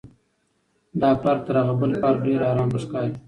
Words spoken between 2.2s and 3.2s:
ډېر ارامه ښکاري.